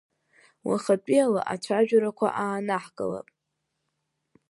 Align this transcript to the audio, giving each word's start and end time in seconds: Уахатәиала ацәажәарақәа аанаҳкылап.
Уахатәиала 0.67 1.41
ацәажәарақәа 1.53 2.27
аанаҳкылап. 2.43 3.27